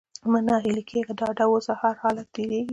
مه 0.31 0.39
ناهيلی 0.47 0.83
کېږه! 0.89 1.13
ډاډه 1.19 1.45
اوسه! 1.49 1.73
هرحالت 1.81 2.27
تېرېږي. 2.35 2.69